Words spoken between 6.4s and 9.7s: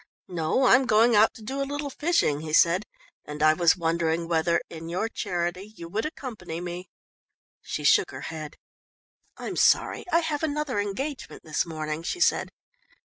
me." She shook her head. "I'm